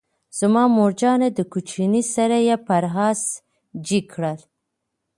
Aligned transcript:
زما 0.39 0.63
مورجانه 0.77 1.27
دکوچنی 1.37 2.01
سره 2.13 2.37
یې 2.47 2.55
پر 2.67 2.83
آس 3.07 3.21
جګ 3.85 4.05
کړل، 4.13 4.39